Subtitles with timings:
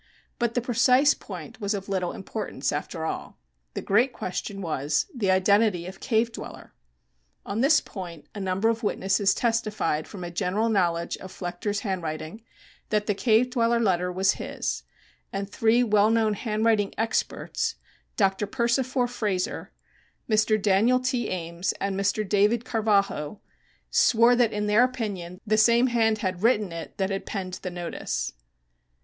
[0.39, 3.37] But the precise point was of little importance, after all.
[3.75, 6.73] The great question was: the identity of 'CAVE DWELLER.'
[7.45, 12.41] On this point a number of witnesses testified from a general knowledge of Flechter's handwriting
[12.89, 14.81] that the "Cave Dweller" letter was his,
[15.31, 17.75] and three well known handwriting "experts"
[18.17, 18.47] (Dr.
[18.47, 19.71] Persifor Frazer,
[20.27, 20.59] Mr.
[20.59, 21.27] Daniel T.
[21.29, 22.27] Ames and Mr.
[22.27, 23.39] David Carvalho)
[23.91, 27.69] swore that, in their opinion, the same hand had written it that had penned the
[27.69, 28.33] notice.